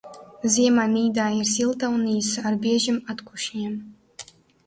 Ziema 0.53 0.85
Nidā 0.93 1.25
ir 1.41 1.49
silta 1.49 1.89
un 1.97 2.07
īsa 2.13 2.45
ar 2.51 2.57
biežiem 2.65 2.99
atkušņiem. 3.15 3.77